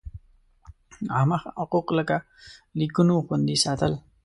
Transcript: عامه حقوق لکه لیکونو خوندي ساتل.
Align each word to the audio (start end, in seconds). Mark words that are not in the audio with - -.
عامه 1.15 1.37
حقوق 1.59 1.87
لکه 1.97 2.17
لیکونو 2.79 3.15
خوندي 3.25 3.55
ساتل. 3.63 3.93